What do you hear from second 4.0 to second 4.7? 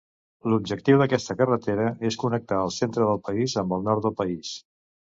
del país.